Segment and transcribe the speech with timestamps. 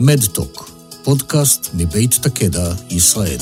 [0.00, 0.70] מדטוק,
[1.04, 3.38] פודקאסט מבית תקדע, ישראל.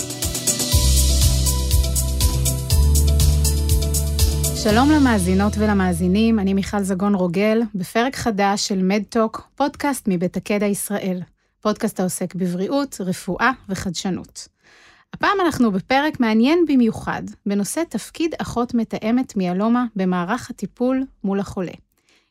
[4.62, 11.20] שלום למאזינות ולמאזינים, אני מיכל זגון רוגל, בפרק חדש של מדטוק, פודקאסט מבית תקדע ישראל.
[11.60, 14.48] פודקאסט העוסק בבריאות, רפואה וחדשנות.
[15.14, 21.72] הפעם אנחנו בפרק מעניין במיוחד, בנושא תפקיד אחות מתאמת מיאלומה במערך הטיפול מול החולה.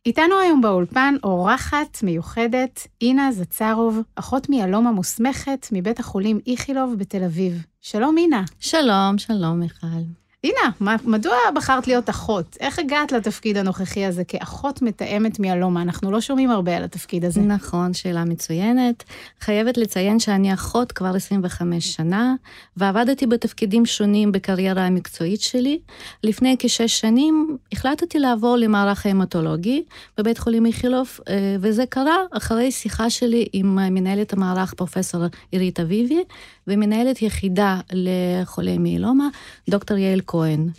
[0.06, 7.66] איתנו היום באולפן אורחת מיוחדת, אינה זצרוב, אחות מיאלומה מוסמכת מבית החולים איכילוב בתל אביב.
[7.82, 8.44] שלום, אינה.
[8.60, 10.21] שלום, שלום, מיכל.
[10.44, 12.58] אינה, מדוע בחרת להיות אחות?
[12.60, 15.82] איך הגעת לתפקיד הנוכחי הזה כאחות מתאמת מיאלומה?
[15.82, 17.42] אנחנו לא שומעים הרבה על התפקיד הזה.
[17.42, 19.04] נכון, שאלה מצוינת.
[19.40, 22.36] חייבת לציין שאני אחות כבר 25 שנה,
[22.78, 25.80] ועבדתי בתפקידים שונים בקריירה המקצועית שלי.
[26.24, 29.84] לפני כשש שנים החלטתי לעבור למערך ההמטולוגי
[30.18, 36.24] בבית חולים איכילוב, אה, וזה קרה אחרי שיחה שלי עם מנהלת המערך, פרופסור עירית אביבי,
[36.68, 39.28] ומנהלת יחידה לחולי מיאלומה,
[39.70, 40.70] דוקטור יעל כהן.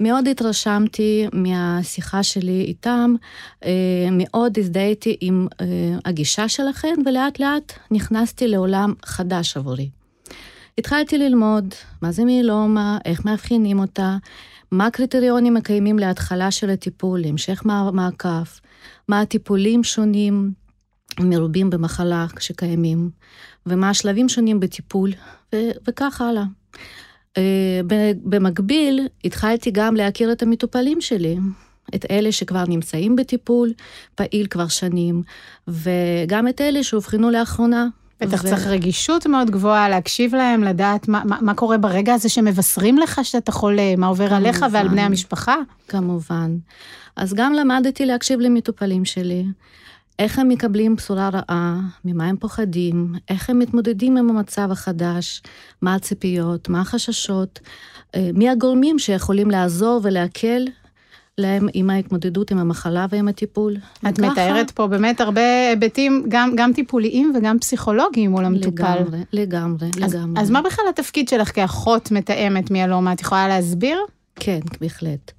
[0.00, 3.14] מאוד התרשמתי מהשיחה שלי איתם,
[3.64, 5.66] אה, מאוד הזדהיתי עם אה,
[6.04, 9.90] הגישה שלכם, ולאט לאט נכנסתי לעולם חדש עבורי.
[10.78, 14.16] התחלתי ללמוד מה זה מיאלומה, איך מאבחנים אותה,
[14.70, 17.62] מה הקריטריונים הקיימים להתחלה של הטיפול, להמשך
[17.92, 18.44] מעקב,
[19.08, 20.52] מה הטיפולים שונים
[21.20, 23.10] מרובים במחלה שקיימים,
[23.66, 25.10] ומה השלבים שונים בטיפול,
[25.54, 26.44] ו- וכך הלאה.
[27.38, 27.80] אה,
[28.24, 31.36] במקביל, התחלתי גם להכיר את המטופלים שלי,
[31.94, 33.72] את אלה שכבר נמצאים בטיפול
[34.14, 35.22] פעיל כבר שנים,
[35.68, 37.86] וגם את אלה שאובחנו לאחרונה.
[38.20, 38.48] בטח ו...
[38.48, 43.20] צריך רגישות מאוד גבוהה להקשיב להם, לדעת מה, מה, מה קורה ברגע הזה שמבשרים לך
[43.22, 45.56] שאתה חולה, מה עובר כמובן, עליך ועל בני המשפחה.
[45.88, 46.56] כמובן.
[47.16, 49.44] אז גם למדתי להקשיב למטופלים שלי.
[50.20, 55.42] איך הם מקבלים בשורה רעה, ממה הם פוחדים, איך הם מתמודדים עם המצב החדש,
[55.82, 57.60] מה הציפיות, מה החששות,
[58.14, 60.64] אה, מי הגורמים שיכולים לעזור ולהקל
[61.38, 63.76] להם עם ההתמודדות עם המחלה ועם הטיפול.
[64.08, 64.30] את וככה...
[64.30, 68.94] מתארת פה באמת הרבה היבטים, גם, גם טיפוליים וגם פסיכולוגיים מול המטופל.
[68.98, 70.42] לגמרי, לגמרי, אז, לגמרי.
[70.42, 73.12] אז מה בכלל התפקיד שלך כאחות מתאמת מיאלומה?
[73.12, 73.98] את יכולה להסביר?
[74.36, 75.32] כן, בהחלט.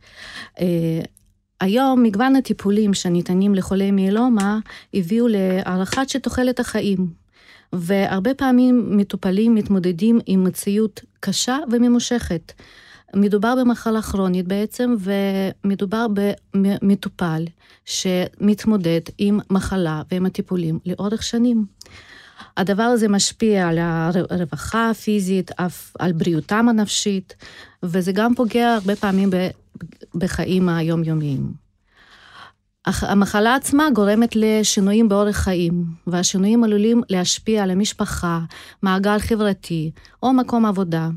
[1.61, 4.59] היום מגוון הטיפולים שניתנים לחולי מיאלומה
[4.93, 7.07] הביאו להארכת של תוחלת החיים,
[7.73, 12.51] והרבה פעמים מטופלים מתמודדים עם מציאות קשה וממושכת.
[13.15, 16.07] מדובר במחלה כרונית בעצם, ומדובר
[16.53, 17.45] במטופל
[17.85, 21.65] שמתמודד עם מחלה ועם הטיפולים לאורך שנים.
[22.57, 23.77] הדבר הזה משפיע על
[24.29, 27.35] הרווחה הפיזית, אף על בריאותם הנפשית,
[27.83, 29.29] וזה גם פוגע הרבה פעמים
[30.15, 31.53] בחיים היומיומיים.
[32.85, 38.39] המחלה עצמה גורמת לשינויים באורח חיים, והשינויים עלולים להשפיע על המשפחה,
[38.81, 39.91] מעגל חברתי
[40.23, 41.09] או מקום עבודה.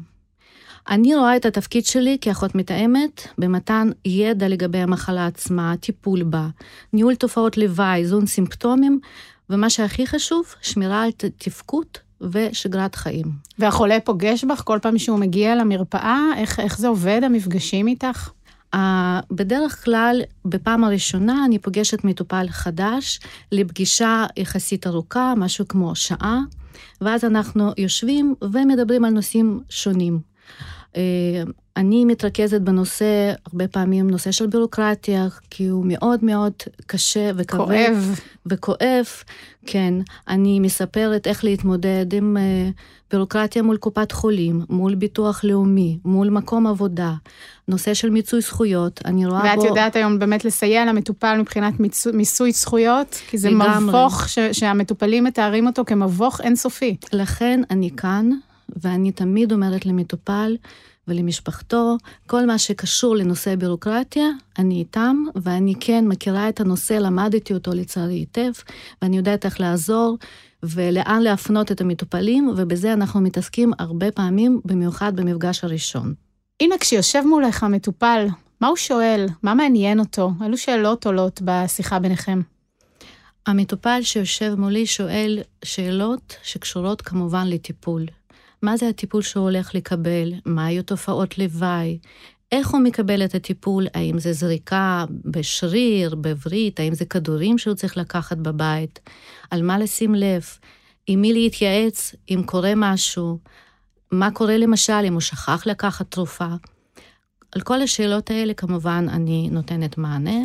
[0.89, 6.49] אני רואה את התפקיד שלי כאחות מתאמת במתן ידע לגבי המחלה עצמה, טיפול בה,
[6.93, 9.01] ניהול תופעות לוואי, איזון סימפטומים,
[9.51, 11.87] ומה שהכי חשוב, שמירה על תפקוד
[12.21, 13.27] ושגרת חיים.
[13.59, 16.21] והחולה פוגש בך כל פעם שהוא מגיע למרפאה?
[16.37, 18.31] איך, איך זה עובד, המפגשים איתך?
[19.31, 23.21] בדרך כלל, בפעם הראשונה אני פוגשת מטופל חדש
[23.53, 26.41] לפגישה יחסית ארוכה, משהו כמו שעה,
[27.01, 30.21] ואז אנחנו יושבים ומדברים על נושאים שונים.
[30.95, 30.97] Uh,
[31.77, 36.53] אני מתרכזת בנושא, הרבה פעמים נושא של בירוקרטיה, כי הוא מאוד מאוד
[36.87, 37.65] קשה וכבד.
[37.65, 38.21] כואב.
[38.47, 39.07] וכואב,
[39.67, 39.95] כן.
[40.29, 42.73] אני מספרת איך להתמודד עם uh,
[43.11, 47.13] בירוקרטיה מול קופת חולים, מול ביטוח לאומי, מול מקום עבודה,
[47.69, 49.61] נושא של מיצוי זכויות, אני רואה ואת בו...
[49.63, 53.21] ואת יודעת היום באמת לסייע למטופל מבחינת מיצו, מיסוי זכויות?
[53.29, 53.51] כי זה.
[53.51, 56.97] מבוך ש, שהמטופלים מתארים אותו כמבוך אינסופי.
[57.13, 58.31] לכן אני כאן,
[58.77, 60.57] ואני תמיד אומרת למטופל,
[61.09, 64.27] ולמשפחתו, כל מה שקשור לנושא בירוקרטיה,
[64.59, 68.53] אני איתם, ואני כן מכירה את הנושא, למדתי אותו לצערי היטב,
[69.03, 70.19] ואני יודעת איך לעזור
[70.63, 76.15] ולאן להפנות את המטופלים, ובזה אנחנו מתעסקים הרבה פעמים, במיוחד במפגש הראשון.
[76.61, 78.27] הנה, כשיושב מולך המטופל,
[78.61, 79.27] מה הוא שואל?
[79.43, 80.31] מה מעניין אותו?
[80.43, 82.41] אילו שאלות עולות בשיחה ביניכם?
[83.47, 88.07] המטופל שיושב מולי שואל שאלות שקשורות כמובן לטיפול.
[88.65, 91.99] מה זה הטיפול שהוא הולך לקבל, מה היו תופעות לוואי,
[92.53, 97.97] איך הוא מקבל את הטיפול, האם זה זריקה בשריר, בברית, האם זה כדורים שהוא צריך
[97.97, 99.01] לקחת בבית,
[99.51, 100.45] על מה לשים לב,
[101.07, 103.39] עם מי להתייעץ, אם קורה משהו,
[104.13, 106.49] מה קורה למשל אם הוא שכח לקחת תרופה.
[107.53, 110.41] על כל השאלות האלה כמובן אני נותנת מענה.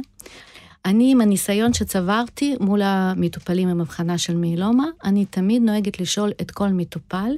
[0.86, 6.52] אני, עם הניסיון שצברתי מול המטופלים עם הבחנה של מיילומה, אני תמיד נוהגת לשאול את
[6.52, 7.32] כל מטופל,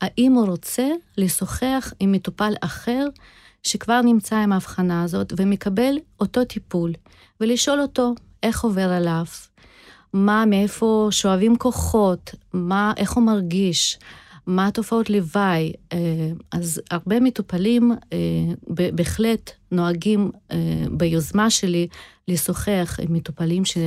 [0.00, 3.06] האם הוא רוצה לשוחח עם מטופל אחר
[3.62, 6.92] שכבר נמצא עם ההבחנה הזאת ומקבל אותו טיפול,
[7.40, 9.24] ולשאול אותו איך עובר עליו,
[10.12, 13.98] מה, מאיפה שואבים כוחות, מה, איך הוא מרגיש,
[14.46, 15.72] מה התופעות לוואי.
[15.92, 15.98] אה,
[16.52, 18.18] אז הרבה מטופלים אה,
[18.68, 20.56] בהחלט נוהגים אה,
[20.90, 21.88] ביוזמה שלי
[22.28, 23.78] לשוחח עם מטופלים ש...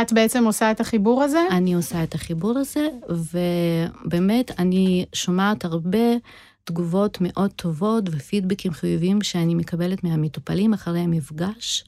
[0.00, 1.40] את בעצם עושה את החיבור הזה?
[1.50, 6.16] אני עושה את החיבור הזה, ובאמת אני שומעת הרבה
[6.64, 11.84] תגובות מאוד טובות ופידבקים חיוביים שאני מקבלת מהמטופלים אחרי המפגש.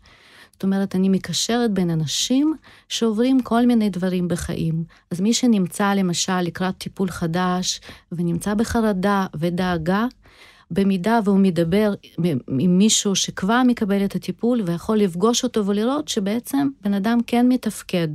[0.53, 2.55] זאת אומרת, אני מקשרת בין אנשים
[2.89, 4.85] שעוברים כל מיני דברים בחיים.
[5.11, 7.81] אז מי שנמצא למשל לקראת טיפול חדש
[8.13, 10.07] ונמצא בחרדה ודאגה,
[10.71, 11.95] במידה והוא מדבר
[12.59, 18.09] עם מישהו שכבר מקבל את הטיפול ויכול לפגוש אותו ולראות שבעצם בן אדם כן מתפקד.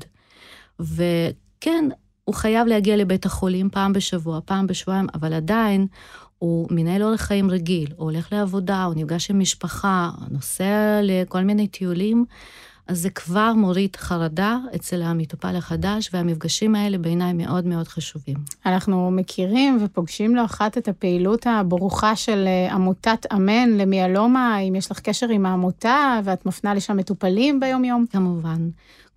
[0.80, 1.86] וכן,
[2.24, 5.88] הוא חייב להגיע לבית החולים פעם בשבוע, פעם בשבועיים, אבל עדיין
[6.40, 11.68] הוא מנהל אורח חיים רגיל, הוא הולך לעבודה, הוא נפגש עם משפחה, נוסע לכל מיני
[11.68, 12.26] טיולים,
[12.90, 18.36] אז זה כבר מוריד חרדה אצל המטופל החדש, והמפגשים האלה בעיניי מאוד מאוד חשובים.
[18.66, 24.92] אנחנו מכירים ופוגשים לא אחת את הפעילות הברוכה של אה, עמותת אמן למיאלומה, אם יש
[24.92, 28.06] לך קשר עם העמותה ואת מפנה לשם מטופלים ביום-יום.
[28.12, 28.70] כמובן.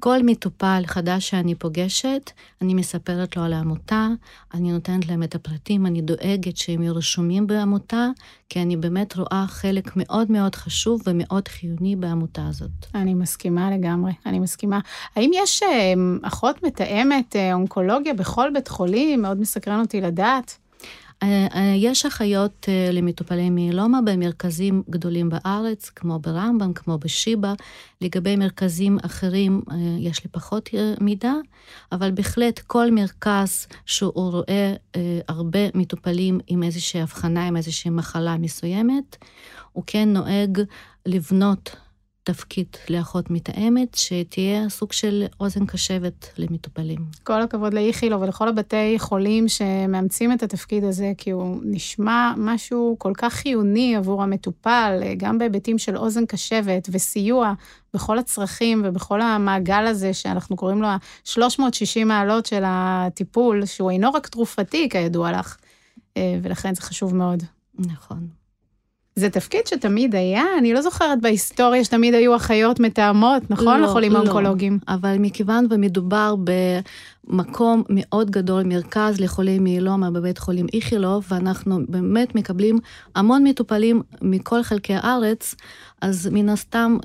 [0.05, 2.31] כל מטופל חדש שאני פוגשת,
[2.63, 4.09] אני מספרת לו על העמותה,
[4.55, 8.09] אני נותנת להם את הפרטים, אני דואגת שהם יהיו רשומים בעמותה,
[8.49, 12.71] כי אני באמת רואה חלק מאוד מאוד חשוב ומאוד חיוני בעמותה הזאת.
[12.95, 14.81] אני מסכימה לגמרי, אני מסכימה.
[15.17, 19.23] האם יש אה, אחות מתאמת אה, אונקולוגיה בכל בית חולים?
[19.23, 20.59] מאוד מסקרן אותי לדעת.
[21.23, 27.55] אה, אה, יש אחיות אה, למטופלי מיילומה במרכזים גדולים בארץ, כמו ברמב"ם, כמו בשיבא.
[28.01, 29.63] לגבי מרכזים אחרים
[29.99, 30.71] יש לי פחות
[31.01, 31.33] מידע,
[31.93, 34.75] אבל בהחלט כל מרכז שהוא רואה
[35.29, 39.17] הרבה מטופלים עם איזושהי הבחנה, עם איזושהי מחלה מסוימת,
[39.73, 40.63] הוא כן נוהג
[41.07, 41.77] לבנות
[42.25, 46.99] תפקיד לאחות מתאמת, שתהיה סוג של אוזן קשבת למטופלים.
[47.23, 53.13] כל הכבוד לאיכילו ולכל הבתי חולים שמאמצים את התפקיד הזה, כי הוא נשמע משהו כל
[53.17, 57.53] כך חיוני עבור המטופל, גם בהיבטים של אוזן קשבת וסיוע
[57.95, 64.27] בכל הצרכים ובכל המעגל הזה, שאנחנו קוראים לו ה-360 מעלות של הטיפול, שהוא אינו רק
[64.27, 65.57] תרופתי, כידוע לך,
[66.17, 67.43] אה, ולכן זה חשוב מאוד.
[67.79, 68.42] נכון.
[69.17, 73.81] זה תפקיד שתמיד היה, אני לא זוכרת בהיסטוריה שתמיד היו אחיות מתאמות, נכון?
[73.81, 74.19] לא, לחולים לא.
[74.19, 74.79] האונקולוגיים.
[74.89, 76.35] אבל מכיוון ומדובר
[77.29, 82.79] במקום מאוד גדול, מרכז לחולי מיילומה בבית חולים איכילוב, ואנחנו באמת מקבלים
[83.15, 85.55] המון מטופלים מכל חלקי הארץ,
[86.01, 86.97] אז מן הסתם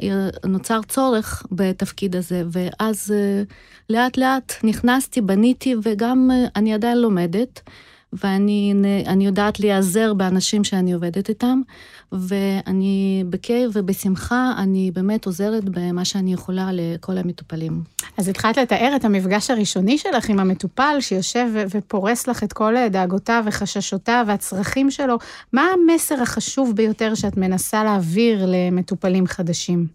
[0.45, 3.43] נוצר צורך בתפקיד הזה, ואז אה,
[3.89, 7.61] לאט לאט נכנסתי, בניתי, וגם אה, אני עדיין לומדת.
[8.13, 11.61] ואני יודעת להיעזר באנשים שאני עובדת איתם,
[12.11, 17.83] ואני בכיף ובשמחה, אני באמת עוזרת במה שאני יכולה לכל המטופלים.
[18.17, 23.43] אז התחלת לתאר את המפגש הראשוני שלך עם המטופל, שיושב ופורס לך את כל דאגותיו
[23.45, 25.17] וחששותיו והצרכים שלו.
[25.53, 29.87] מה המסר החשוב ביותר שאת מנסה להעביר למטופלים חדשים?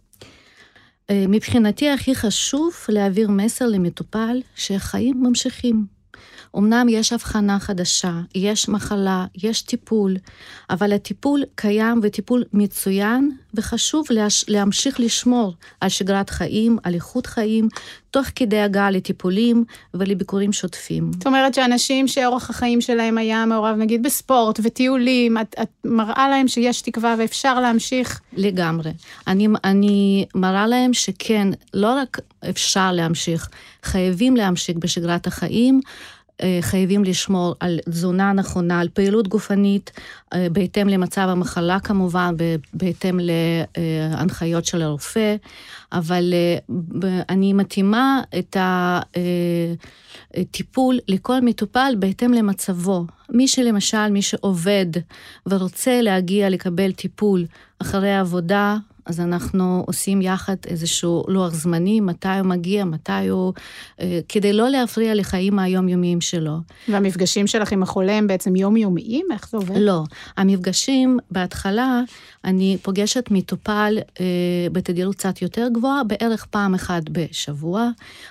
[1.11, 5.92] אה, מבחינתי הכי חשוב להעביר מסר למטופל שהחיים ממשיכים.
[6.59, 10.17] אמנם יש הבחנה חדשה, יש מחלה, יש טיפול,
[10.71, 14.45] אבל הטיפול קיים וטיפול מצוין, וחשוב להש...
[14.49, 17.69] להמשיך לשמור על שגרת חיים, על איכות חיים,
[18.11, 21.11] תוך כדי הגעה לטיפולים ולביקורים שוטפים.
[21.13, 26.49] זאת אומרת שאנשים שאורח החיים שלהם היה מעורב נגיד בספורט וטיולים, את, את מראה להם
[26.49, 28.21] שיש תקווה ואפשר להמשיך?
[28.33, 28.91] לגמרי.
[29.27, 32.19] אני, אני מראה להם שכן, לא רק
[32.51, 33.49] אפשר להמשיך,
[33.83, 35.81] חייבים להמשיך בשגרת החיים.
[36.43, 39.91] אה, חייבים לשמור על תזונה נכונה, על פעילות גופנית,
[40.35, 42.35] אה, בהתאם למצב המחלה כמובן,
[42.75, 45.37] בהתאם להנחיות של הרופא,
[45.93, 46.59] אבל אה,
[47.29, 48.57] אני מתאימה את
[50.35, 53.07] הטיפול לכל מטופל בהתאם למצבו.
[53.31, 54.87] מי שלמשל, מי שעובד
[55.47, 57.45] ורוצה להגיע לקבל טיפול
[57.79, 63.53] אחרי העבודה, אז אנחנו עושים יחד איזשהו לוח זמני, מתי הוא מגיע, מתי הוא...
[64.01, 66.57] אה, כדי לא להפריע לחיים היומיומיים שלו.
[66.89, 69.27] והמפגשים שלך עם החולה הם בעצם יומיומיים?
[69.33, 69.77] איך זה עובד?
[69.77, 70.05] לא.
[70.37, 72.01] המפגשים, בהתחלה,
[72.45, 74.27] אני פוגשת מטופל אה,
[74.73, 77.89] בתדירות קצת יותר גבוהה, בערך פעם אחת בשבוע.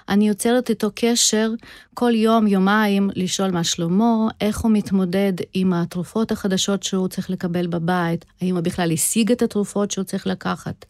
[0.10, 1.52] אני יוצרת איתו קשר
[1.94, 7.68] כל יום, יומיים, לשאול מה שלמה, איך הוא מתמודד עם התרופות החדשות שהוא צריך לקבל
[7.68, 10.61] בבית, האם הוא בכלל השיג את התרופות שהוא צריך לקחת.
[10.62, 10.86] לקחת?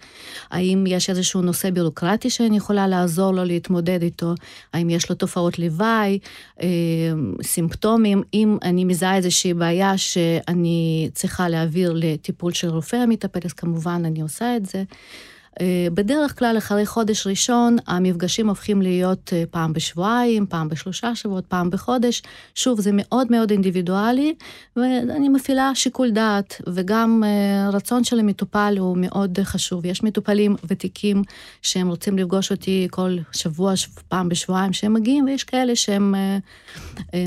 [0.51, 4.33] האם יש איזשהו נושא בירוקרטי שאני יכולה לעזור לו להתמודד איתו?
[4.73, 6.19] האם יש לו תופעות לוואי,
[6.61, 6.67] אה,
[7.43, 8.23] סימפטומים?
[8.33, 14.21] אם אני מזהה איזושהי בעיה שאני צריכה להעביר לטיפול של רופא המטפל, אז כמובן אני
[14.21, 14.83] עושה את זה.
[15.59, 21.45] אה, בדרך כלל, אחרי חודש ראשון, המפגשים הופכים להיות אה, פעם בשבועיים, פעם בשלושה שבועות,
[21.45, 22.21] פעם בחודש.
[22.55, 24.35] שוב, זה מאוד מאוד אינדיבידואלי,
[24.75, 29.85] ואני מפעילה שיקול דעת, וגם אה, רצון של המטופל הוא מאוד חשוב.
[29.85, 31.21] יש מטופלים ותיקים
[31.61, 33.73] שהם רוצים לפגוש אותי כל שבוע,
[34.07, 36.15] פעם בשבועיים שהם מגיעים, ויש כאלה שהם,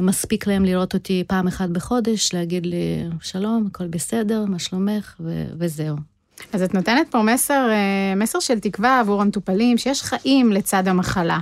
[0.03, 5.15] מספיק להם לראות אותי פעם אחת בחודש, להגיד לי, שלום, הכל בסדר, מה שלומך,
[5.59, 6.14] וזהו.
[6.53, 11.39] אז את נותנת פה מסר, אה, מסר של תקווה עבור המטופלים, שיש חיים לצד המחלה.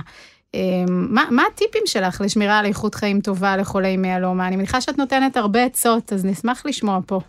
[0.55, 4.47] אה, מה, מה הטיפים שלך לשמירה על איכות חיים טובה לחולי מיאלומה?
[4.47, 7.19] אני מניחה שאת נותנת הרבה עצות, אז נשמח לשמוע פה.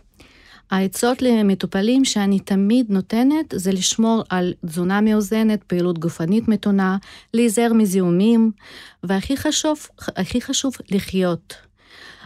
[0.71, 6.97] העצות למטופלים שאני תמיד נותנת זה לשמור על תזונה מאוזנת, פעילות גופנית מתונה,
[7.35, 8.51] להיזהר מזיהומים,
[9.03, 9.79] והכי חשוב,
[10.17, 11.55] הכי חשוב, לחיות.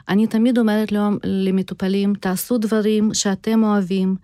[0.08, 0.92] אני תמיד אומרת
[1.24, 4.16] למטופלים, תעשו דברים שאתם אוהבים,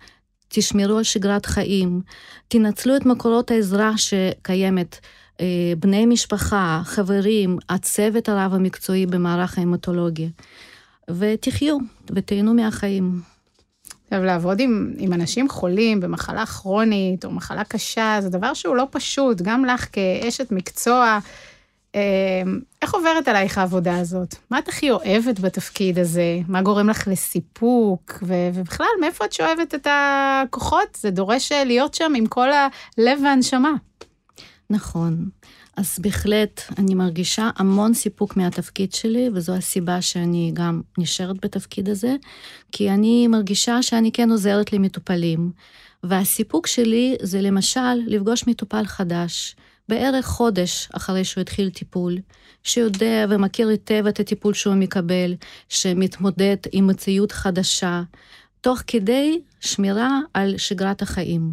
[0.47, 2.01] תשמרו על שגרת חיים,
[2.47, 4.99] תנצלו את מקורות העזרה שקיימת,
[5.41, 10.29] אה, בני משפחה, חברים, הצוות הרב המקצועי במערך ההמטולוגיה,
[11.09, 11.77] ותחיו
[12.15, 13.21] ותהנו מהחיים.
[14.03, 18.87] עכשיו, לעבוד עם, עם אנשים חולים במחלה כרונית או מחלה קשה, זה דבר שהוא לא
[18.91, 21.19] פשוט, גם לך כאשת מקצוע.
[21.95, 24.35] אמ, איך עוברת עלייך העבודה הזאת?
[24.51, 26.39] מה את הכי אוהבת בתפקיד הזה?
[26.47, 28.23] מה גורם לך לסיפוק?
[28.23, 30.97] ו- ובכלל, מאיפה את שואבת את הכוחות?
[30.99, 33.71] זה דורש אה, להיות שם עם כל הלב והנשמה.
[34.69, 35.29] נכון.
[35.77, 42.15] אז בהחלט אני מרגישה המון סיפוק מהתפקיד שלי, וזו הסיבה שאני גם נשארת בתפקיד הזה,
[42.71, 45.51] כי אני מרגישה שאני כן עוזרת למטופלים.
[46.03, 49.55] והסיפוק שלי זה למשל לפגוש מטופל חדש.
[49.89, 52.17] בערך חודש אחרי שהוא התחיל טיפול,
[52.63, 55.35] שיודע ומכיר היטב את הטיפול שהוא מקבל,
[55.69, 58.03] שמתמודד עם מציאות חדשה,
[58.61, 61.51] תוך כדי שמירה על שגרת החיים.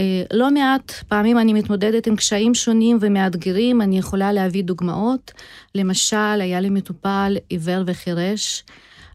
[0.00, 5.32] אה, לא מעט פעמים אני מתמודדת עם קשיים שונים ומאתגרים, אני יכולה להביא דוגמאות.
[5.74, 8.64] למשל, היה לי מטופל עיוור וחירש,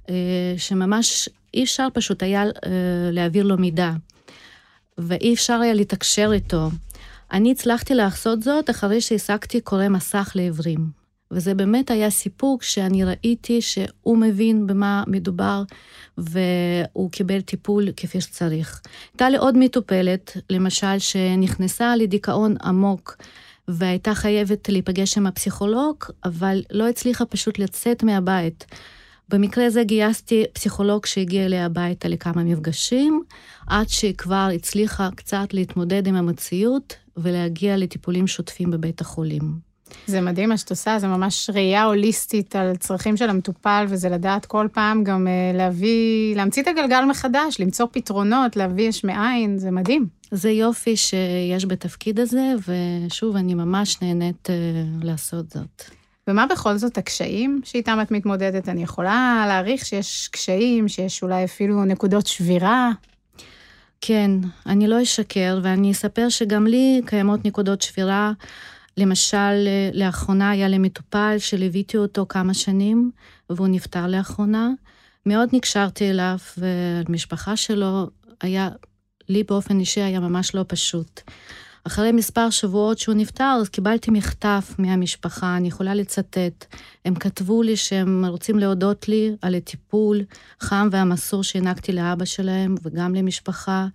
[0.09, 2.49] אה, שממש אי אפשר פשוט היה אה,
[3.11, 3.91] להעביר לו מידע,
[4.97, 6.69] ואי אפשר היה לתקשר איתו.
[7.33, 11.03] אני הצלחתי לעשות זאת אחרי שהעסקתי קורא מסך לעיוורים.
[11.31, 15.63] וזה באמת היה סיפוק שאני ראיתי שהוא מבין במה מדובר
[16.17, 18.81] והוא קיבל טיפול כפי שצריך.
[19.13, 23.17] הייתה לי עוד מטופלת, למשל, שנכנסה לדיכאון עמוק
[23.67, 28.65] והייתה חייבת להיפגש עם הפסיכולוג, אבל לא הצליחה פשוט לצאת מהבית.
[29.29, 33.23] במקרה הזה גייסתי פסיכולוג שהגיע אליה הביתה לכמה מפגשים,
[33.67, 39.73] עד שהיא כבר הצליחה קצת להתמודד עם המציאות ולהגיע לטיפולים שוטפים בבית החולים.
[40.07, 44.45] זה מדהים מה שאת עושה, זה ממש ראייה הוליסטית על צרכים של המטופל, וזה לדעת
[44.45, 49.71] כל פעם גם uh, להביא, להמציא את הגלגל מחדש, למצוא פתרונות, להביא יש מאין, זה
[49.71, 50.07] מדהים.
[50.31, 52.53] זה יופי שיש בתפקיד הזה,
[53.07, 55.83] ושוב, אני ממש נהנית uh, לעשות זאת.
[56.27, 58.69] ומה בכל זאת הקשיים שאיתם את מתמודדת?
[58.69, 62.91] אני יכולה להעריך שיש קשיים, שיש אולי אפילו נקודות שבירה.
[64.05, 64.31] כן,
[64.65, 68.31] אני לא אשקר, ואני אספר שגם לי קיימות נקודות שבירה.
[68.97, 73.11] למשל, לאחרונה היה לי מטופל שליוויתי אותו כמה שנים,
[73.49, 74.69] והוא נפטר לאחרונה.
[75.25, 78.09] מאוד נקשרתי אליו, והמשפחה שלו
[78.41, 78.69] היה,
[79.29, 81.21] לי באופן אישי היה ממש לא פשוט.
[81.87, 86.65] אחרי מספר שבועות שהוא נפטר, אז קיבלתי מכתב מהמשפחה, אני יכולה לצטט.
[87.05, 90.21] הם כתבו לי שהם רוצים להודות לי על הטיפול
[90.59, 93.87] חם והמסור שהענקתי לאבא שלהם וגם למשפחה.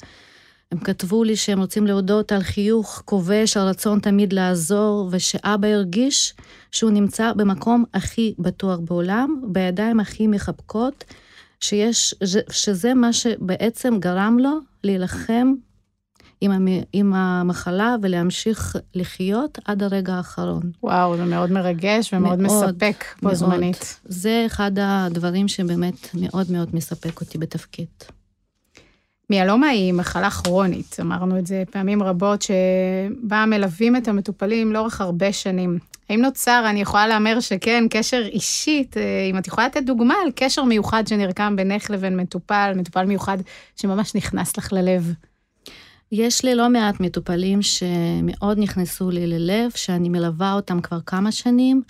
[0.73, 6.35] הם כתבו לי שהם רוצים להודות על חיוך כובש, על רצון תמיד לעזור, ושאבא הרגיש
[6.73, 11.05] שהוא נמצא במקום הכי בטוח בעולם, בידיים הכי מחבקות,
[11.61, 12.15] שיש,
[12.51, 15.55] שזה מה שבעצם גרם לו להילחם
[16.41, 16.67] עם, המ...
[16.93, 20.71] עם המחלה ולהמשיך לחיות עד הרגע האחרון.
[20.83, 24.01] וואו, זה מאוד מרגש ומאוד מאוד, מספק בו זמנית.
[24.05, 27.87] זה אחד הדברים שבאמת מאוד מאוד מספק אותי בתפקיד.
[29.31, 35.33] מיאלומה היא מחלה כרונית, אמרנו את זה פעמים רבות, שבה מלווים את המטופלים לאורך הרבה
[35.33, 35.79] שנים.
[36.11, 40.31] האם נוצר, אני יכולה להמר שכן, קשר אישית, אה, אם את יכולה לתת דוגמה על
[40.35, 43.39] קשר מיוחד שנרקם בינך לבין מטופל, מטופל מיוחד
[43.77, 45.13] שממש נכנס לך ללב.
[46.13, 51.83] יש לי לא מעט מטופלים שמאוד נכנסו לי ללב, שאני מלווה אותם כבר כמה שנים,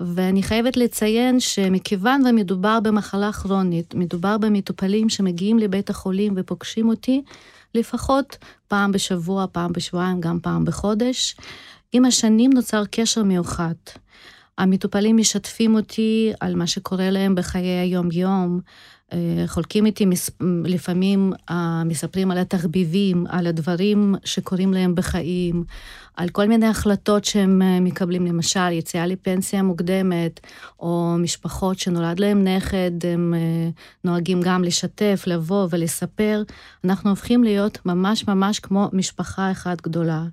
[0.00, 7.22] ואני חייבת לציין שמכיוון ומדובר במחלה כרונית, מדובר במטופלים שמגיעים לבית החולים ופוגשים אותי,
[7.74, 8.36] לפחות
[8.68, 11.36] פעם בשבוע, פעם בשבועיים, גם פעם בחודש.
[11.92, 13.74] עם השנים נוצר קשר מיוחד.
[14.58, 18.60] המטופלים משתפים אותי על מה שקורה להם בחיי היום-יום,
[19.12, 20.06] אה, חולקים איתי
[20.64, 25.64] לפעמים, אה, מספרים על התחביבים, על הדברים שקורים להם בחיים,
[26.16, 30.40] על כל מיני החלטות שהם אה, מקבלים, למשל יציאה לפנסיה מוקדמת,
[30.80, 33.34] או משפחות שנולד להם נכד, הם
[34.04, 36.42] נוהגים גם לשתף, לבוא ולספר.
[36.84, 40.24] אנחנו הופכים להיות ממש ממש כמו משפחה אחת גדולה.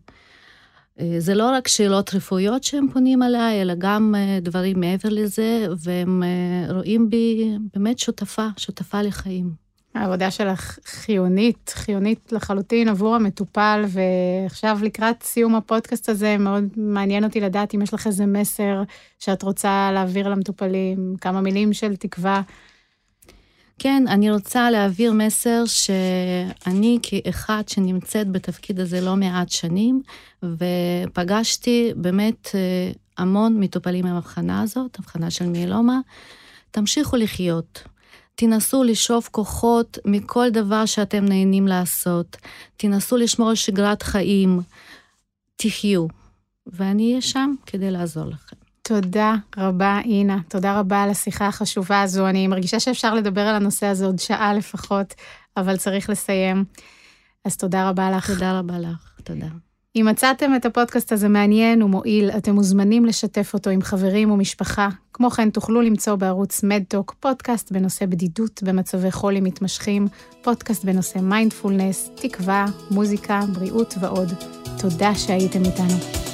[1.00, 5.68] אה, זה לא רק שאלות רפואיות שהם פונים אליי, אלא גם אה, דברים מעבר לזה,
[5.84, 9.66] והם אה, רואים בי באמת שותפה, שותפה לחיים.
[9.96, 17.42] העבודה שלך חיונית, חיונית לחלוטין עבור המטופל, ועכשיו לקראת סיום הפודקאסט הזה, מאוד מעניין אותי
[17.42, 18.84] לדעת אם יש לך איזה מסר
[19.20, 22.42] שאת רוצה להעביר למטופלים, כמה מילים של תקווה
[23.80, 30.02] כן, אני רוצה להעביר מסר שאני כאחד שנמצאת בתפקיד הזה לא מעט שנים,
[30.44, 36.00] ופגשתי באמת אה, המון מטופלים עם הבחנה הזאת, הבחנה של מיאלומה.
[36.72, 37.84] תמשיכו לחיות.
[38.36, 42.38] תנסו לשאוף כוחות מכל דבר שאתם נהנים לעשות.
[42.78, 44.62] תנסו לשמור על שגרת חיים.
[45.56, 46.08] תחיו.
[46.68, 48.65] ואני אהיה שם כדי לעזור לכם.
[48.88, 50.38] תודה רבה, אינה.
[50.48, 52.28] תודה רבה על השיחה החשובה הזו.
[52.28, 55.14] אני מרגישה שאפשר לדבר על הנושא הזה עוד שעה לפחות,
[55.58, 56.66] אבל צריך לסיים.
[57.46, 58.32] אז תודה רבה לך.
[58.32, 59.48] תודה רבה לך, תודה.
[59.96, 64.90] אם מצאתם את הפודקאסט הזה מעניין ומועיל, אתם מוזמנים לשתף אותו עם חברים ומשפחה.
[65.14, 70.08] כמו כן, תוכלו למצוא בערוץ מדטוק פודקאסט בנושא בדידות במצבי חולי מתמשכים,
[70.42, 74.34] פודקאסט בנושא מיינדפולנס, תקווה, מוזיקה, בריאות ועוד.
[74.78, 76.25] תודה שהייתם איתנו.